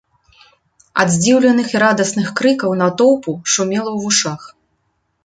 Ад 1.01 1.11
здзіўленых 1.15 1.67
і 1.75 1.81
радасных 1.83 2.27
крыкаў 2.39 2.71
натоўпу 2.81 3.35
шумела 3.57 3.85
ў 3.93 3.97
вушах. 4.07 4.41